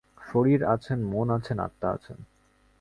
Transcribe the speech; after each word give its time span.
শরীর 0.21 0.61
আছেন, 0.65 0.99
মন 1.03 1.27
আছেন, 1.29 1.57
আত্মা 1.59 1.87
আছেন। 1.89 2.17